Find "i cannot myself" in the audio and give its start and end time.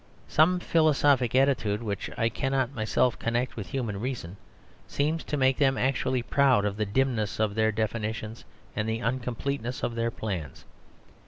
2.17-3.19